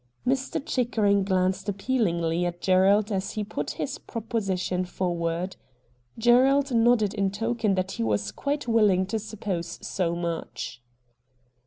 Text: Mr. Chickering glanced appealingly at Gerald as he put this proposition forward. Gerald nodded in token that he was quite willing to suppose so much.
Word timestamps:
Mr. 0.25 0.59
Chickering 0.65 1.23
glanced 1.23 1.69
appealingly 1.69 2.43
at 2.43 2.59
Gerald 2.59 3.11
as 3.11 3.33
he 3.33 3.43
put 3.43 3.75
this 3.77 3.99
proposition 3.99 4.83
forward. 4.83 5.57
Gerald 6.17 6.73
nodded 6.73 7.13
in 7.13 7.29
token 7.29 7.75
that 7.75 7.91
he 7.91 8.03
was 8.03 8.31
quite 8.31 8.67
willing 8.67 9.05
to 9.05 9.19
suppose 9.19 9.77
so 9.85 10.15
much. 10.15 10.81